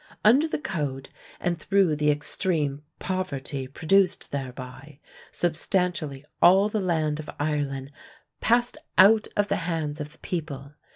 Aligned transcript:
Under 0.25 0.47
the 0.47 0.57
Code, 0.57 1.09
and 1.39 1.59
through 1.59 1.95
the 1.95 2.09
extreme 2.09 2.81
poverty 2.97 3.67
produced 3.67 4.31
thereby, 4.31 4.99
substantially 5.31 6.25
all 6.41 6.69
the 6.69 6.81
land 6.81 7.19
of 7.19 7.29
Ireland 7.39 7.91
passed 8.39 8.79
out 8.97 9.27
of 9.37 9.47
the 9.47 9.57
hands 9.57 10.01
of 10.01 10.11
the 10.11 10.17
people. 10.17 10.73